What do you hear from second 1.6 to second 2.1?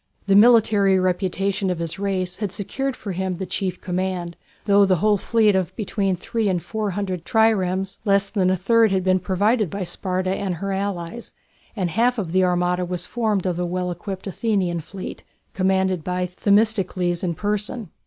of his